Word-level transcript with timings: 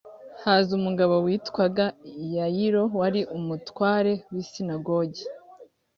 haza 0.43 0.71
umugabo 0.79 1.15
witwaga 1.25 1.85
yayiro 2.35 2.83
wari 2.99 3.21
umutware 3.37 4.13
w 4.31 4.35
isinagogi 4.43 5.23